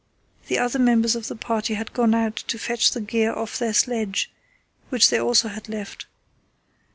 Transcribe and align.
The 0.47 0.57
other 0.57 0.79
members 0.79 1.15
of 1.15 1.27
the 1.27 1.35
party 1.35 1.75
had 1.75 1.93
gone 1.93 2.15
out 2.15 2.35
to 2.37 2.57
fetch 2.57 2.89
the 2.89 3.01
gear 3.01 3.31
off 3.33 3.59
their 3.59 3.71
sledge, 3.71 4.31
which 4.89 5.11
they 5.11 5.19
also 5.19 5.47
had 5.49 5.69
left. 5.69 6.07